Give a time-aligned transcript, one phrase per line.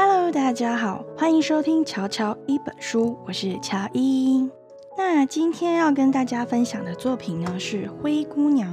[0.00, 4.48] Hello，大家好，欢迎收听乔乔一本书，我是乔伊。
[4.96, 8.72] 那今天要跟大家分享的作品呢是《灰姑娘》。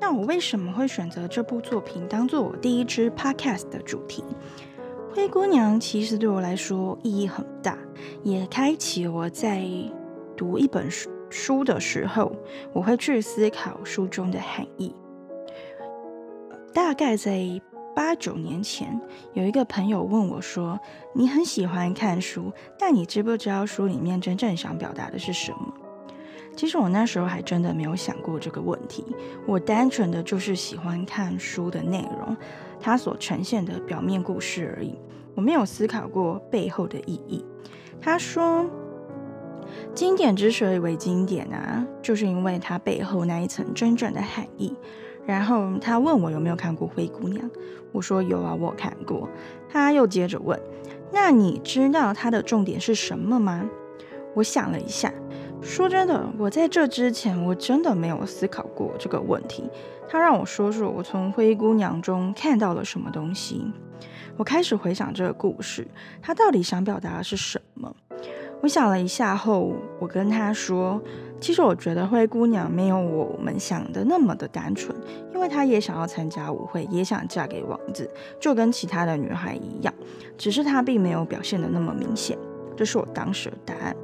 [0.00, 4.22] 那我为什么会选择这部作品当做我第一支 Podcast 的主题？
[5.16, 7.76] 《灰姑娘》其实对我来说意义很大，
[8.22, 9.66] 也开启我在
[10.36, 12.30] 读一本书书的时候，
[12.72, 14.94] 我会去思考书中的含义。
[16.72, 17.60] 大概在。
[17.96, 19.00] 八九年前，
[19.32, 20.78] 有一个朋友问我说
[21.16, 25.72] ：“你很喜欢看书，但你知不知道书里面真正想表达的是什么？”
[26.54, 29.02] 其实我那时候还真的没有想过这个问题，
[29.46, 32.36] 我单纯的就是喜欢看书的内容，
[32.78, 34.94] 它所呈现的表面故事而已，
[35.34, 37.42] 我没有思考过背后的意义。
[37.98, 38.66] 他说
[39.96, 44.76] ：“经典之所以为经典啊，就是因为它背后那一层真正的含义。”
[45.26, 47.44] 然后他问我有没有看过《灰姑娘》，
[47.92, 49.28] 我说有啊，我看过。
[49.68, 50.58] 他又接着问
[51.12, 53.68] ：“那你知道它的重点是什么吗？”
[54.34, 55.12] 我想了一下，
[55.60, 59.68] 说真的，我在这之前我真的没有思考过这个问题。
[60.08, 63.66] 他让我说说我从《灰姑娘》中看到了什么东西。
[64.36, 65.88] 我开始回想这个故事，
[66.22, 67.92] 他到底想表达的是什么？
[68.62, 71.00] 我想了一下后，我跟他说。
[71.38, 74.96] 其实我觉得灰姑娘没有我们想的那么的单纯，
[75.34, 78.10] 因为她也想要参加舞会，也想嫁给王子，
[78.40, 79.92] 就跟其他的女孩一样，
[80.38, 82.38] 只是她并没有表现的那么明显。
[82.74, 83.94] 这是我当时的答案。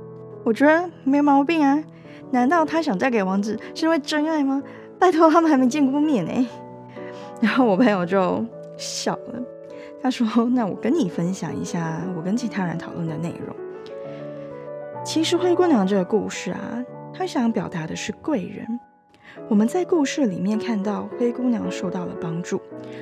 [0.45, 1.83] 我觉得没毛病啊，
[2.31, 4.63] 难道她想嫁给王子是因为真爱吗？
[4.99, 6.49] 拜托，他们还没见过面呢。
[7.41, 8.45] 然后我朋友就
[8.77, 9.43] 笑了，
[10.03, 13.57] 他说：“那我跟你分享一下我跟其他人讨论的内容。
[15.05, 18.67] 其实灰姑娘这个故事啊。”她想表达的是贵人。
[19.49, 22.61] 我们在故事里面看到灰姑娘受到了帮助，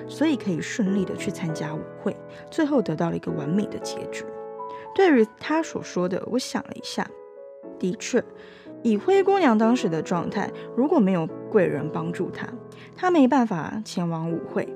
[0.08, 2.16] 所以可以顺利的去参加舞会，
[2.50, 4.24] 最后得到了一个完美的结局。
[4.94, 7.08] 对于他所说的，我想了一下，
[7.78, 8.22] 的确，
[8.82, 12.48] 以灰姑娘当时的状态，如果没有贵人帮助她，
[12.96, 14.68] 她没办法前往舞会。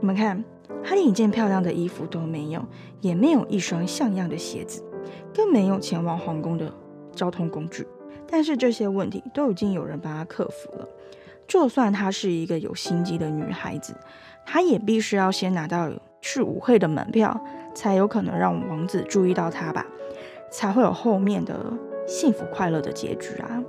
[0.00, 0.44] 你们看，
[0.84, 2.64] 她连一件漂亮的衣服都没有，
[3.00, 4.82] 也没有一双像样的鞋子，
[5.34, 6.72] 更没有前往皇宫的
[7.12, 7.86] 交通工具。
[8.26, 10.88] 但是这些问题都已经有人帮他克服了。
[11.48, 13.92] 就算她是一个有心机的女孩子，
[14.46, 15.90] 她也必须要先拿到
[16.20, 17.44] 去舞会的门票，
[17.74, 19.84] 才有可能让王子注意到她吧，
[20.48, 21.72] 才会有后面的
[22.06, 23.60] 幸福快乐的结局啊。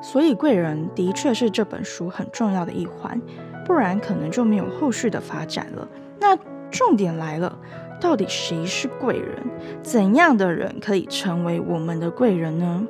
[0.00, 3.20] 所以贵人的确是这本书很重要的一环，
[3.64, 5.88] 不然可能就没有后续的发展了。
[6.20, 6.38] 那
[6.70, 7.58] 重点来了，
[8.00, 9.42] 到底谁是贵人？
[9.82, 12.86] 怎样的人可以成为我们的贵人呢？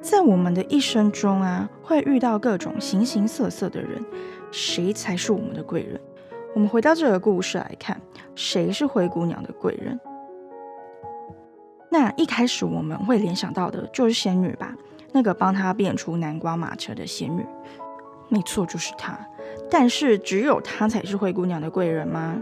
[0.00, 4.02] 在我们的一生中啊，会遇到各种形形色色的人，
[4.50, 6.00] 谁才是我们的贵人？
[6.54, 8.00] 我们回到这个故事来看，
[8.34, 10.00] 谁是灰姑娘的贵人？
[11.90, 14.74] 那一开始我们会联想到的就是仙女吧？
[15.12, 17.44] 那个帮她变出南瓜马车的仙女，
[18.28, 19.18] 没错，就是她。
[19.68, 22.40] 但是只有她才是灰姑娘的贵人吗？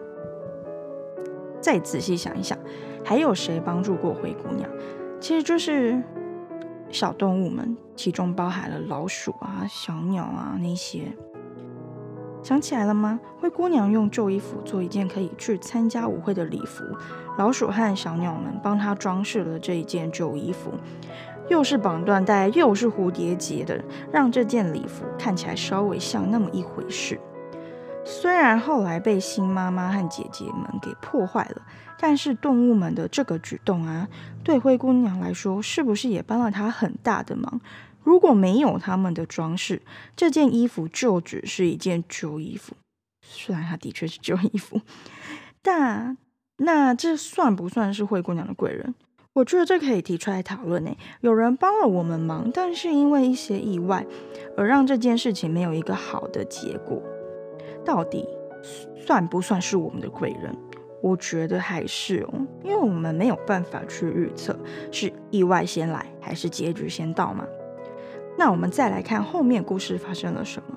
[1.60, 2.58] 再仔细想一想，
[3.04, 4.68] 还有谁帮助过灰姑娘？
[5.20, 6.02] 其实就是。
[6.90, 11.12] 小动物们，其中包含了老鼠啊、小鸟啊那些，
[12.42, 13.20] 想起来了吗？
[13.38, 16.82] 灰姑娘用旧衣服做一件可以去参加舞会的礼服，
[17.36, 20.72] 老鼠和小鸟们帮她装饰了这一件旧衣服，
[21.50, 27.20] 又是绑缎带，又是蝴蝶结的，让这件礼服看起来稍微像那么一回事。
[28.10, 31.62] 虽然后来被新妈妈和姐姐们给破坏了，
[31.98, 34.08] 但是动物们的这个举动啊，
[34.42, 37.60] 对灰姑娘来说，是不是也帮了她很大的忙？
[38.02, 39.82] 如果没有他们的装饰，
[40.16, 42.74] 这件衣服就只是一件旧衣服。
[43.20, 44.80] 虽然它的确是旧衣服，
[45.60, 46.16] 但
[46.56, 48.94] 那这算不算是灰姑娘的贵人？
[49.34, 50.96] 我觉得这可以提出来讨论呢。
[51.20, 54.06] 有人帮了我们忙，但是因为一些意外，
[54.56, 57.02] 而让这件事情没有一个好的结果。
[57.88, 58.28] 到底
[58.94, 60.54] 算不算是我们的贵人？
[61.00, 64.54] 我觉得还是哦，因为我们没有办法去预测
[64.92, 67.46] 是意外先来还是结局先到嘛。
[68.36, 70.76] 那我们再来看后面故事发生了什么。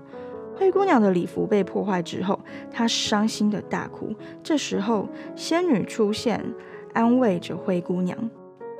[0.56, 2.40] 灰姑娘的礼服被破坏之后，
[2.72, 4.16] 她伤心的大哭。
[4.42, 6.42] 这时候仙女出现，
[6.94, 8.18] 安慰着灰姑娘，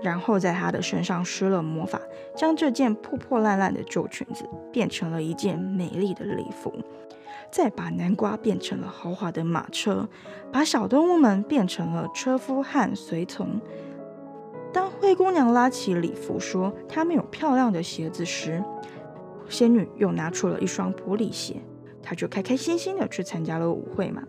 [0.02, 2.00] 然后在她的身上施了魔法，
[2.34, 6.72] 将这件破破烂烂的旧裙子变成了一件美丽的礼服。
[7.52, 10.08] 再把南瓜变成了豪华的马车，
[10.52, 13.60] 把小动物们变成了车夫和随从。
[14.74, 18.64] 当灰姑娘拉起礼服说她没有漂亮的鞋子时，
[19.50, 21.58] 仙女又拿出了一双玻璃鞋，
[22.02, 24.24] 她就开开心心的去参加了舞会嘛。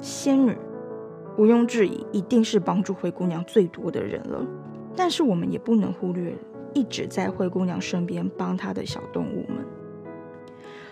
[0.00, 0.56] 仙女
[1.36, 4.46] 毋庸置疑，一定是帮助灰姑娘最多的人了。
[4.96, 6.34] 但是我们也不能忽略
[6.72, 9.58] 一直在灰姑娘身边帮她的小动物们。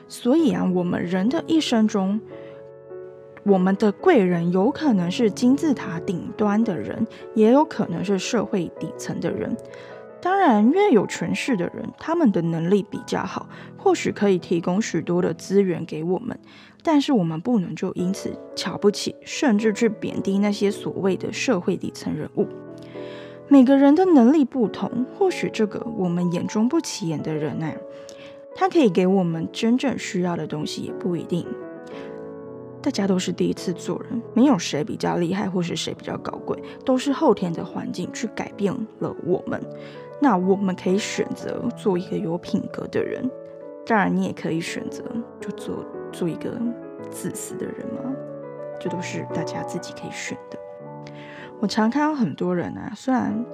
[0.08, 2.20] 所以啊，我们人的一生中，
[3.44, 9.56] 我们的贵人有可能是金字塔顶端的人，也有可能是社会底层的人。
[10.20, 13.46] 当然，越有权势的人，他们的能力比较好，
[13.76, 16.38] 或许可以提供许多的资源给我们。
[16.82, 22.46] 但是，我们不能就因此瞧不起，甚至去贬低那些所谓的社会底层人物。
[23.48, 27.70] 每个人的能力不同，或许这个我们眼中不起眼的人呢，
[28.54, 31.46] 他可以给我们真正需要的东西，也不一定。
[32.80, 39.58] 大家都是第一次做人，没有谁比较厉害，或是谁比较高贵，都是后天的环境去改变了我们。
[40.20, 43.28] 那我们可以选择做一个有品格的人，
[43.86, 45.02] 当然你也可以选择
[45.40, 46.60] 就做做一个
[47.10, 48.14] 自私的人嘛，
[48.78, 50.58] 这都是大家自己可以选的。
[51.60, 53.44] 我常看到很多人啊，虽然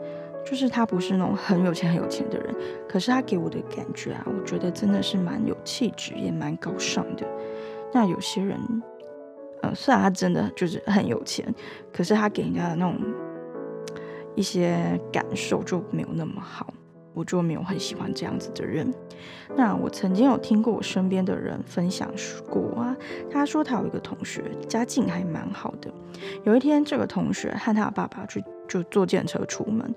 [0.44, 2.54] 就是他不是那种很有钱很有钱的人，
[2.88, 7.26] 可是他给我的感觉啊，我觉得真的是蛮有气质，也蛮高尚的。
[7.92, 8.58] 那有些人，
[9.62, 11.54] 呃，虽然他真的就是很有钱，
[11.92, 12.96] 可是他给人家的那种。
[14.36, 16.72] 一些感受就没有那么好，
[17.12, 18.90] 我就没有很喜欢这样子的人。
[19.56, 22.08] 那我曾经有听过我身边的人分享
[22.48, 22.96] 过啊，
[23.28, 25.92] 他说他有一个同学家境还蛮好的，
[26.44, 29.92] 有一天这个同学和他爸爸去就坐电车出门，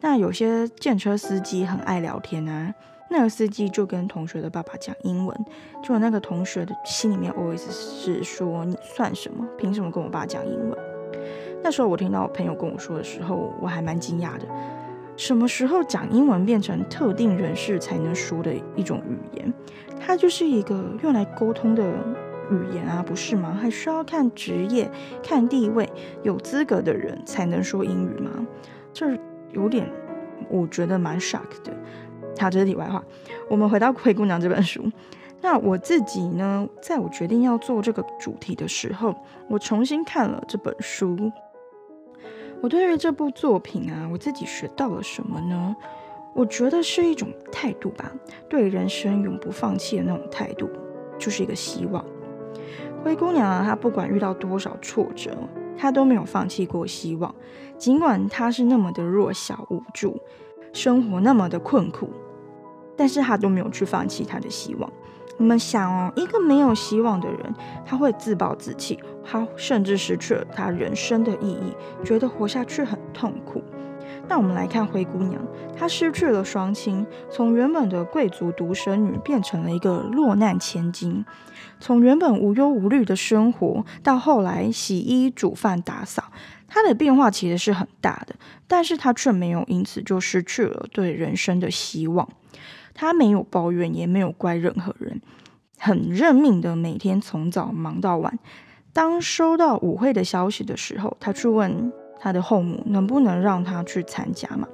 [0.00, 2.72] 那有些见车司机很爱聊天啊，
[3.10, 5.36] 那个司机就跟同学的爸爸讲英文，
[5.82, 10.78] 就那个同学的心里面 always 是说你算什么，凭什么跟我爸讲英文？
[11.62, 14.46] 那时候我听到我朋友跟我说的时候，我还蛮惊讶的。
[15.16, 19.52] 什么时候讲英文变成特定人士才能说的一种语言？
[19.98, 21.82] 它就是一个用来沟通的
[22.52, 23.58] 语言啊，不是吗？
[23.60, 24.88] 还需要看职业、
[25.20, 25.90] 看地位，
[26.22, 28.30] 有资格的人才能说英语吗？
[28.92, 29.18] 这
[29.52, 29.90] 有点，
[30.48, 31.72] 我觉得蛮 shock 的。
[32.38, 33.02] 好，这是题外话。
[33.48, 34.84] 我们回到《灰姑娘》这本书。
[35.40, 39.14] 那我自己呢，在我决定要做这个主题的时候，
[39.48, 41.16] 我重新看了这本书。
[42.60, 45.76] 我对于这部作品啊，我自己学到了什么呢？
[46.34, 48.12] 我觉得是一种态度吧，
[48.48, 50.68] 对人生永不放弃的那种态度，
[51.18, 52.04] 就是一个希望。
[53.02, 55.36] 灰姑娘啊，她不管遇到多少挫折，
[55.78, 57.34] 他都没有放弃过希望。
[57.78, 60.20] 尽管他是那么的弱小无助，
[60.72, 62.10] 生活那么的困苦，
[62.96, 64.92] 但是他都没有去放弃他的希望。
[65.38, 67.54] 我们想哦，一个没有希望的人，
[67.86, 71.72] 他会自暴自弃，他甚至失去了他人生的意义，
[72.04, 73.62] 觉得活下去很痛苦。
[74.28, 75.40] 那我们来看灰姑娘，
[75.74, 81.24] 她失去了双亲，从原本的贵族独生女变成了一个落难千金，
[81.80, 86.24] 从原本无忧无虑的生活到后来洗衣煮饭打扫，
[86.66, 88.34] 她的变化其实是很大的，
[88.66, 92.28] 但是她却没有因此就失去了对人生的希望。
[92.92, 95.22] 她没有抱怨，也没有怪任何人，
[95.78, 98.38] 很认命的每天从早忙到晚。
[98.92, 104.68] 当收到舞会的消息的时候，她去问他的后母能不能让他去参加嘛？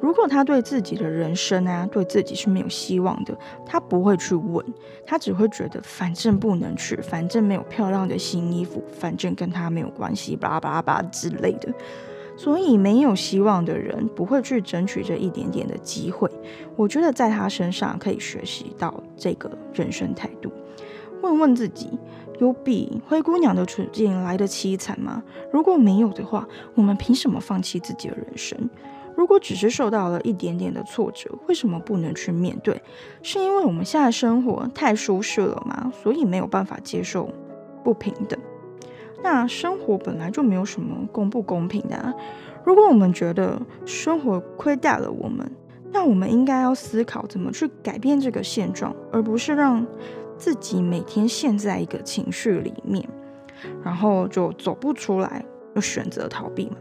[0.00, 4.64] 如果他对自己的人生啊，对自己是没有希望的，他不会去问，
[5.06, 11.72] 他只会觉得反正不能去，反正没有漂亮的新衣服，反正跟他没有关系，巴拉巴拉巴拉之类的。
[12.36, 16.28] 所以，没有希望的人不会去争取这一点点的机会。
[16.74, 20.50] 我觉得在他身上可以学习到这个人生态度。
[21.20, 21.90] 问问自己，
[22.42, 25.22] 有比灰姑娘的处境来的凄惨吗？
[25.52, 28.58] 如果没有的话，我们凭什么放弃自己的人生？
[29.16, 32.82] 如果只是受到了一点点的挫折，为什么不能去面对？
[33.22, 35.92] 是因为我们现在生活太舒适了吗？
[36.02, 37.30] 所以没有办法接受
[37.84, 38.36] 不平等？
[39.22, 42.12] 那生活本来就没有什么公不公平的。
[42.64, 45.48] 如果我们觉得生活亏待了我们，
[45.92, 49.86] 那我们应该要思考怎么去改变这个现状，而不是让
[50.42, 53.08] 自己每天陷在一个情绪里面，
[53.84, 56.76] 然后就走不出来，就选择逃避嘛。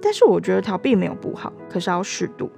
[0.00, 2.48] 但是我觉得逃避没有不好，可是要适度，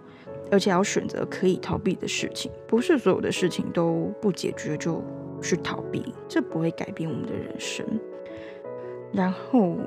[0.50, 5.02] 而且要选择可以逃避的事情，不是所有的事情都不解决就
[5.40, 7.86] 去逃避，这不会改变我们的人生。
[9.14, 9.78] 然后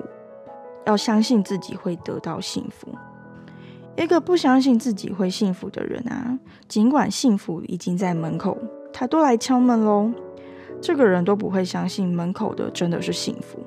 [0.88, 2.88] 要相信自己会得到幸福。
[3.96, 8.58] 一个不相信自己会幸福的人啊，尽管幸福已经在门口，
[8.98, 10.10] 他都来敲门喽，
[10.80, 13.60] 这个人都不会相信门口的真的是幸福。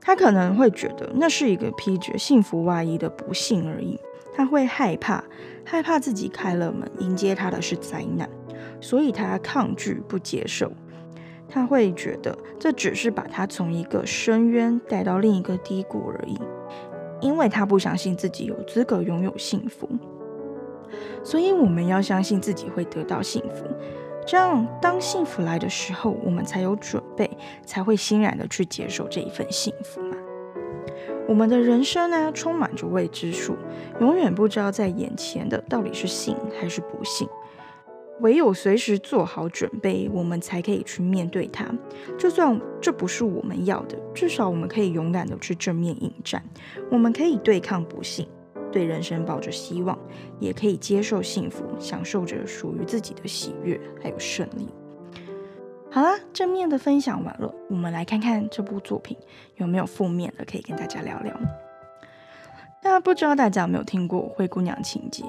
[0.00, 3.98] 他可能会觉得那是一个披着幸福外衣的不幸而已。
[4.32, 5.24] 他会害怕，
[5.64, 8.30] 害怕自己开了门迎接他的是灾难，
[8.80, 10.70] 所以他抗拒不接受。
[11.48, 16.38] 他会觉得这只是把他从一个深渊带到另一个低谷而已，
[17.20, 19.88] 因为他不相信自己有资格拥有幸福。
[21.24, 23.66] 所以我们要相信自己会得到幸福，
[24.26, 27.30] 这样当幸福来的时候，我们才有准备，
[27.64, 30.16] 才会欣然的去接受这一份幸福嘛。
[31.28, 33.56] 我们的人生呢，充满着未知数，
[34.00, 37.28] 永远不知道在眼前的到底是幸还是不幸。
[38.20, 41.66] 唯有随时做好准备，我们才可以去面对它。
[42.18, 46.42] 就算这不是我们要的，至少我们可以勇敢的去正面应战。
[46.90, 48.26] 我们可以对抗不幸，
[48.76, 49.98] 对人生抱着希望，
[50.38, 54.68] 也可以接受幸福，享受着属于自己的喜悦还有胜利。
[55.90, 59.16] 好啦，正面的分享完了，我们来看看这部作品
[59.54, 61.34] 有没有负面的，可以跟大家聊聊。
[62.82, 65.24] 那不知道大家有没有听过《灰姑娘》情节？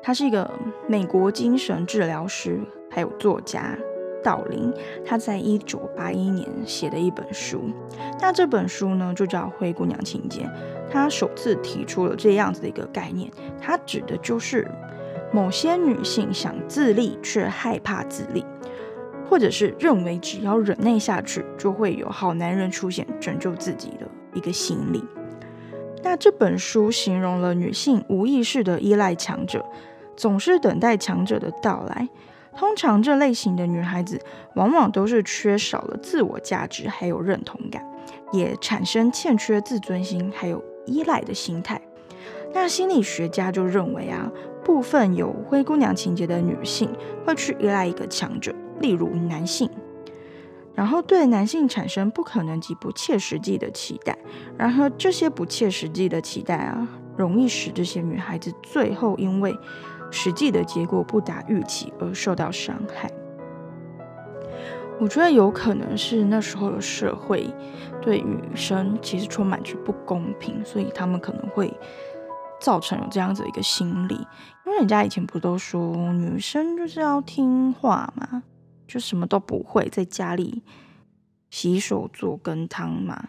[0.00, 0.48] 他是一个
[0.86, 3.76] 美国精神治疗师，还有作家
[4.22, 4.72] 道林。
[5.04, 7.62] 他在一九八一年写的一本书，
[8.20, 10.42] 那这本书呢就叫《灰姑娘情节》。
[10.90, 14.66] 他首次提出了这样子的一个概念，他指的就是
[15.32, 18.44] 某些女性想自立却害怕自立，
[19.28, 25.04] 或者是认为只要忍耐下去就会有好男人出现拯救自己的一个心理。
[26.02, 29.64] 那这本书形容了女性无意识的依赖强者。
[30.16, 32.08] 总是等待强者的到来。
[32.58, 34.20] 通常这类型的女孩子
[34.56, 37.86] 往往都是缺少了自我价值，还有认同感，
[38.32, 41.80] 也产生欠缺自尊心，还有依赖的心态。
[42.52, 44.28] 那心理学家就认为啊，
[44.64, 46.90] 部分有灰姑娘情节的女性
[47.24, 49.70] 会去依赖一个强者，例如男性，
[50.74, 54.18] 然后对男性产生不可能及不切实际的期待。
[54.56, 59.56] 然后这些不切实际的期待啊，容易使这些女孩子最后因为
[60.10, 63.10] 实际的结果不达预期而受到伤害，
[64.98, 67.54] 我觉得有可能是那时候的社会
[68.00, 71.72] 对女生其实充满着不公平，所以他们可能会
[72.60, 74.14] 造成有这样子的一个心理。
[74.66, 78.42] 因为人家以前不都说女生就是要听话嘛，
[78.86, 80.62] 就什么都不会，在家里
[81.50, 83.28] 洗手做羹汤嘛，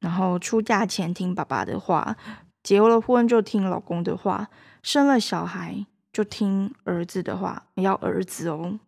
[0.00, 2.16] 然后出嫁前听爸爸的话，
[2.62, 4.48] 结了婚就听老公的话，
[4.82, 5.86] 生了小孩。
[6.12, 8.78] 就听儿子的话，要儿子哦。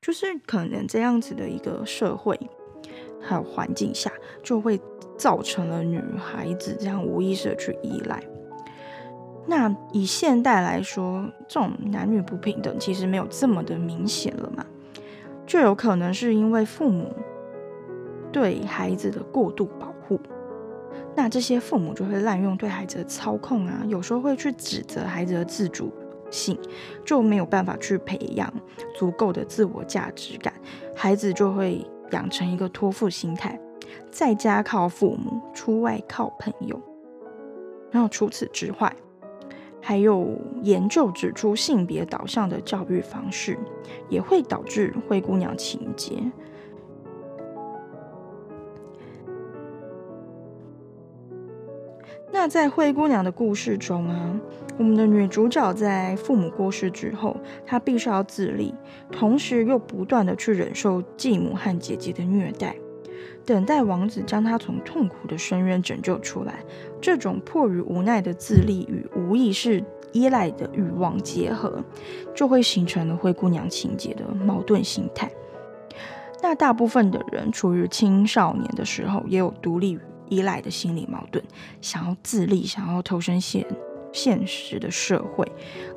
[0.00, 2.38] 就是可能这样子的一个社会
[3.20, 4.80] 还有环境下，就会
[5.16, 8.22] 造成了女孩子这样无意识的去依赖。
[9.46, 14.64] 那以现代来说，这种男女不平等其实没有这么的明显了嘛？
[15.46, 17.12] 就有可能是因为父母
[18.30, 20.20] 对孩子的过度保护，
[21.16, 25.92] 那这些父母就会滥用对孩子的操控啊，有时候会去指责孩子的自主。
[26.30, 26.58] 性
[27.04, 28.52] 就没有办法去培养
[28.96, 30.52] 足够的自我价值感，
[30.94, 33.58] 孩子就会养成一个托付心态，
[34.10, 36.80] 在家靠父母，出外靠朋友。
[37.90, 38.94] 然后除此之外，
[39.80, 43.58] 还有研究指出，性别导向的教育方式
[44.08, 46.14] 也会导致灰姑娘情节。
[52.40, 54.40] 那在灰姑娘的故事中啊。
[54.78, 58.72] 我们的女主角在父母过世之后，她必须要自立，
[59.10, 62.76] 同时又不断的去忍受继母和姐姐的虐待，
[63.44, 66.60] 等待王子将她从痛苦的深渊拯救出来。
[67.00, 71.82] 这种迫于无奈的自立与无意识依赖的欲望结合，
[72.36, 75.28] 就会形成了灰姑娘情节的矛盾心态。
[76.40, 79.98] 那大部分的人处于青少年的时候，也有独立
[80.30, 81.42] 依赖的心理矛盾，
[81.80, 83.66] 想要自立，想要投身现。
[84.10, 85.46] 现实的社会，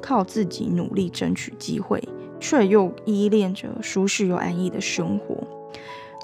[0.02, 2.04] 靠自己努力争取机会，
[2.42, 5.36] 却又依恋着舒适又安逸的生活。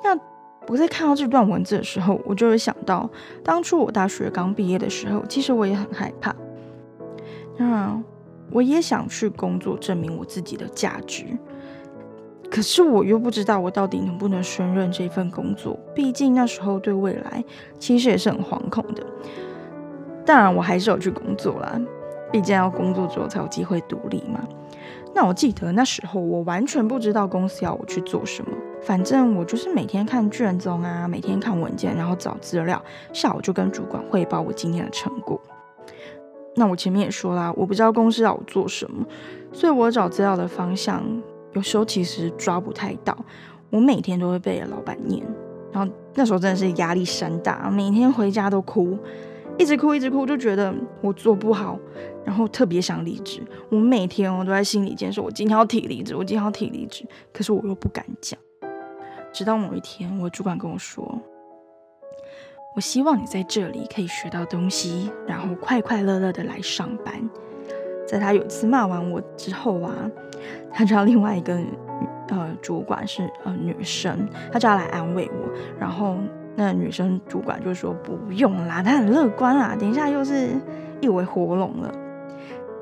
[0.03, 0.19] 那
[0.67, 3.09] 我在看到这段文字的时候，我就会想到，
[3.41, 6.35] 当初我大学刚毕业的时候，其实我也很害怕。
[7.55, 8.03] 那
[8.51, 11.25] 我也想去工作，证明我自己的价值。
[12.49, 17.43] 可是我又不知道我到底能不能胜任这份工作，毕竟那时候对未来
[17.77, 19.05] 其实也是很惶恐的。
[20.25, 21.79] 当然，我还是有去工作啦，
[22.31, 24.45] 毕竟要工作之后才有机会独立嘛。
[25.13, 28.51] 那我记得那时候我完全不知道公司要我去做什么，
[28.81, 32.81] 反正我就是每天看卷宗啊，每天看文件，然后找资料，
[33.13, 35.41] 下午就跟主管汇报我今天的成果。
[36.55, 39.05] 那我前面也说啦，我不知道公司要我做什么，
[39.51, 41.03] 所以我找资料的方向
[41.53, 43.17] 有时候其实抓不太到。
[43.69, 45.25] 我每天都会被老板念，
[45.71, 48.97] 然后那时候真的是压力山大，每天回家都哭。
[49.57, 51.77] 一直哭，一直哭，就觉得我做不好，
[52.23, 53.41] 然后特别想离职。
[53.69, 57.05] 我每天我都在心里建设，我今天要提离职，我今天要提离职。
[57.33, 58.39] 可是我又不敢讲。
[59.33, 61.19] 直到某一天，我主管跟我说
[62.75, 67.29] ：“我希望你在这里可以学到东西，然后快快乐乐的来上班。”
[68.07, 69.93] 在他有一次骂完我之后啊，
[70.71, 71.59] 他叫另外一个
[72.29, 76.17] 呃主管是呃女生，他叫他来安慰我，然后
[76.55, 80.49] 那女生主管就说：“不用啦，他很乐观啦，等一下又是
[81.01, 81.91] 一尾活龙了。”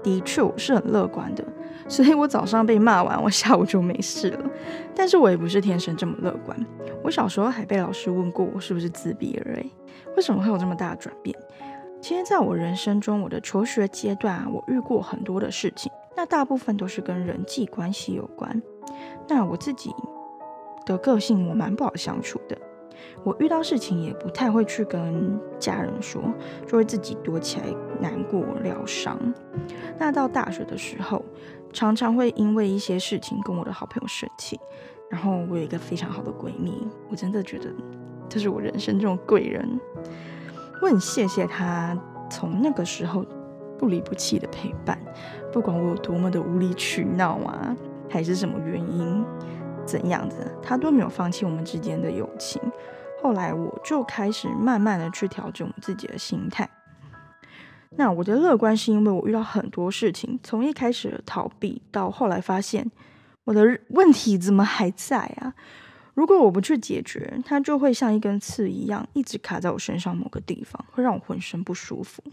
[0.03, 1.43] 的确，我是很乐观的。
[1.87, 4.49] 所以我早上被骂完，我下午就没事了。
[4.95, 6.57] 但是我也不是天生这么乐观。
[7.03, 9.65] 我小时候还被老师问过我是不是自闭儿，哎，
[10.15, 11.35] 为什么会有这么大的转变？
[12.07, 18.61] 其实，在我人生中，我的求学阶段啊，我遇过很多的事情，那大部分都是跟人际关系有关。
[19.27, 19.91] 那我自己
[20.85, 22.55] 的个性，我蛮不好相处的。
[23.23, 26.21] 我遇到事情也不太会去跟家人说，
[26.67, 27.65] 就会自己躲起来
[27.99, 29.19] 难过疗伤。
[29.97, 31.25] 那到大学的时候，
[31.73, 34.59] 常常会因为一些事情跟我的好朋友生气。
[35.09, 37.73] 然后我有一个非常好的闺蜜，我真的觉得
[38.29, 39.67] 这是我人生中贵人。
[40.81, 41.97] 我很谢谢他
[42.29, 43.25] 从那个时候
[43.77, 44.97] 不离不弃的陪伴，
[45.51, 47.75] 不管我有多么的无理取闹啊，
[48.09, 49.25] 还是什么原因。
[49.85, 52.59] 怎样子，他都没有放弃我们之间的友情。
[53.21, 56.67] 后来我就开始慢慢的去调整我自己的心态。
[57.91, 62.91] 那我的乐观是因为我遇到很多事情，从一开始逃避到后来发现
[63.43, 65.53] 我的问题怎么还在啊？
[66.15, 72.23] 如果我不去解决，它就会像一根刺一样，一直卡在我身上某个地方，会让我浑身不舒服。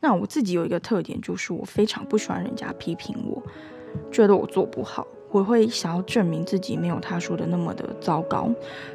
[0.00, 3.42] 那我自己有一个特点，就是我非常不喜欢人家批评我，
[4.10, 5.06] 觉得我做不好。
[5.30, 8.48] 我会想要证明自己没有他说的那么的糟糕，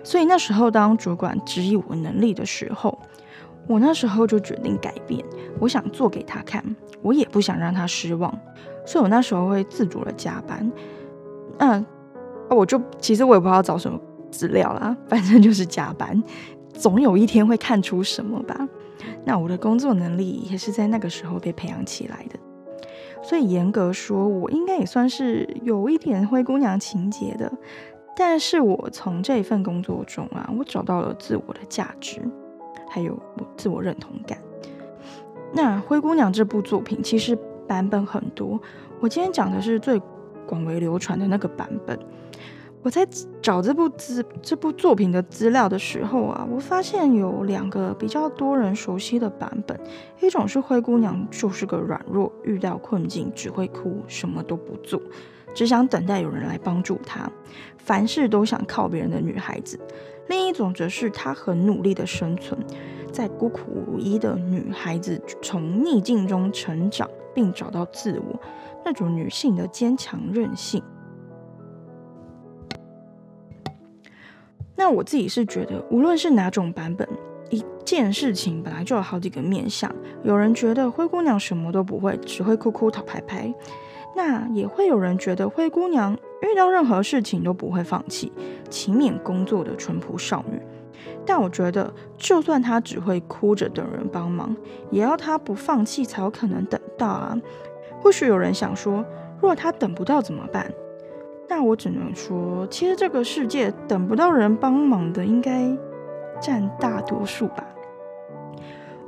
[0.04, 2.98] 所以那时候当主管质疑我能力的时候，
[3.68, 5.24] 我那时候就决定改变，
[5.60, 6.64] 我想做给他看，
[7.04, 8.36] 我也不想让他失望，
[8.84, 10.72] 所以我那时候会自主的加班。
[11.60, 11.86] 嗯，
[12.54, 14.00] 我就其实我也不知道找什么
[14.32, 16.22] 资料啦，反正就是加班，
[16.74, 18.68] 总有一天会看出什么吧。
[19.26, 22.40] 那我的工作能力也是在那个时候被培养起来的。
[23.22, 27.52] 所以严格说，我应该也算是有一点灰姑娘情节的。
[28.16, 32.22] 但是我从这一份工作中啊，我找到了自我的价值，
[32.90, 34.38] 还有我自我认同感。
[35.54, 37.36] 那《灰姑娘》这部作品其实
[37.68, 38.60] 版本很多，
[39.00, 40.02] 我今天讲的是最
[40.46, 41.98] 广为流传的那个版本。
[42.84, 43.08] 我在
[43.42, 49.80] 找这部资这部作品的资料的时候啊，我发现有两个比较多人熟悉的版本，
[50.22, 55.02] 一种是灰姑娘就是个软弱，遇到困境只会哭，什么都不做，
[55.56, 57.32] 只想等待有人来帮助她，
[57.78, 59.78] 凡事都想靠别人的女孩子；
[60.28, 62.60] 另一种则是她很努力的生存，
[63.14, 68.38] 在孤苦无依的女孩子从逆境中成长并找到自我，
[68.84, 70.84] 那种女性的坚强韧性。
[74.76, 77.08] 那我自己是觉得，无论是哪种版本，
[77.50, 79.94] 一件事情本来就有好几个面相。
[80.24, 83.54] 有人觉得灰姑娘什么都不会，只会哭哭讨拍拍；
[84.16, 88.32] 那也会有人觉得灰姑娘遇到任何事情都不会放弃，
[88.70, 90.60] 勤勉工作的淳朴少女。
[91.26, 94.56] 但我觉得，就算她只会哭着等人帮忙，
[94.90, 97.38] 也要她不放弃才有可能等到啊。
[98.02, 99.06] 或许有人想说，
[99.40, 100.70] 若她等不到怎么办？
[101.48, 105.76] 那我只能说，其实这个世界等不到人帮忙的，应该
[106.42, 107.64] 占大多数吧。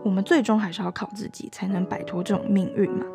[0.03, 3.05] 我们最终还是要靠自己，才能摆脱这种命运嘛。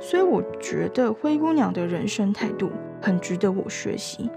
[0.00, 2.70] 所以我觉得灰姑娘的人生态度
[3.02, 4.30] 很值得我学习，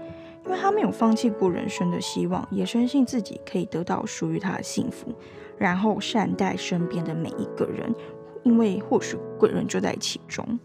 [0.44, 5.14] 因为她没有放弃过人生的希望，也深信自己可以得到属于她的幸福，
[5.56, 7.94] 然后善待身边的每一个人，
[8.42, 10.58] 因为或许贵人就在其中。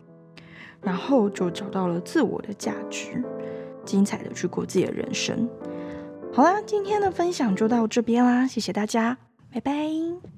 [0.83, 3.23] 然后就找到了自我的价值，
[3.85, 5.49] 精彩的去过自己的人生。
[6.31, 9.17] 好啦，今天的分享就到这边啦，谢谢大家，
[9.51, 10.32] 拜拜。